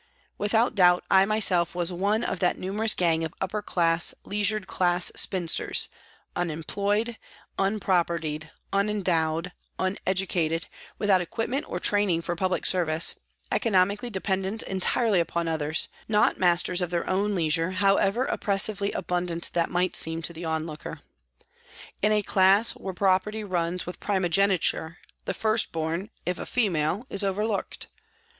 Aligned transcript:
With 0.39 0.55
out 0.55 0.73
doubt 0.73 1.03
I 1.11 1.25
myself 1.25 1.75
was 1.75 1.93
one 1.93 2.23
of 2.23 2.39
that 2.39 2.57
numerous 2.57 2.95
gang 2.95 3.23
of 3.23 3.35
upper 3.39 3.61
class 3.61 4.15
leisured 4.23 4.65
class 4.65 5.11
spinsters, 5.15 5.89
unemployed, 6.35 7.19
unpropertied, 7.59 8.49
unendowed, 8.73 9.51
uneducated, 9.77 10.65
without 10.97 11.21
equipment 11.21 11.67
or 11.69 11.79
training 11.79 12.23
for 12.23 12.35
public 12.35 12.65
service, 12.65 13.13
economically 13.51 14.09
dependent 14.09 14.63
entirely 14.63 15.19
upon 15.19 15.47
others, 15.47 15.87
not 16.07 16.39
masters 16.39 16.81
of 16.81 16.89
their 16.89 17.07
own 17.07 17.35
leisure, 17.35 17.69
however 17.73 18.25
oppressively 18.25 18.91
abundant 18.93 19.51
that 19.53 19.69
might 19.69 19.95
seem 19.95 20.23
to 20.23 20.33
the 20.33 20.43
onlooker. 20.45 21.01
In 22.01 22.11
a 22.11 22.23
class 22.23 22.71
where 22.71 22.95
pro 22.95 23.19
perty 23.19 23.43
runs 23.43 23.85
with 23.85 23.99
primogeniture, 23.99 24.97
the 25.25 25.35
first 25.35 25.71
born, 25.71 26.09
if 26.25 26.39
a 26.39 26.47
female, 26.47 27.05
is 27.11 27.23
overlooked. 27.23 27.85